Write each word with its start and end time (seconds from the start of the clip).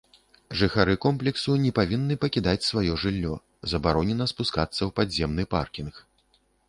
Жыхары 0.59 0.95
комплексу 1.03 1.51
не 1.65 1.71
павінны 1.79 2.17
пакідаць 2.25 2.67
сваё 2.69 2.93
жыллё, 3.03 3.33
забаронена 3.75 4.25
спускацца 4.33 4.77
ў 4.77 4.91
падземны 5.01 5.43
паркінг. 5.53 5.93